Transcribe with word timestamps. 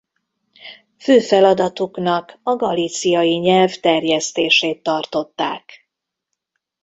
Fő 0.99 1.19
feladatuknak 1.19 2.39
a 2.43 2.55
galiciai 2.55 3.37
nyelv 3.37 3.69
terjesztését 3.79 4.83
tartották. 4.83 5.89